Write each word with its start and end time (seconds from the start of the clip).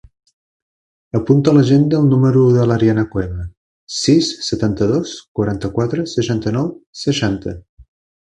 Apunta 1.17 1.51
a 1.51 1.57
l'agenda 1.57 1.99
el 2.03 2.07
número 2.13 2.45
de 2.55 2.63
l'Arianna 2.69 3.03
Cueva: 3.11 3.45
sis, 3.97 4.31
setanta-dos, 4.47 5.13
quaranta-quatre, 5.41 6.07
seixanta-nou, 6.17 6.75
seixanta. 7.05 7.55